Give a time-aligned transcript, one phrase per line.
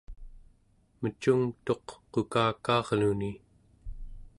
[1.01, 3.31] mecungtuq qukakaarluni